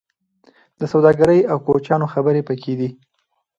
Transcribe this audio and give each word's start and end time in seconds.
د 0.79 0.81
سوداګرۍ 0.93 1.39
او 1.51 1.57
کوچیانو 1.67 2.11
خبرې 2.13 2.41
پکې 2.47 2.73
دي. 2.79 2.89